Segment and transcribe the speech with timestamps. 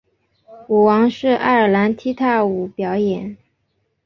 [0.67, 3.37] 舞王是爱尔兰踢踏舞表演。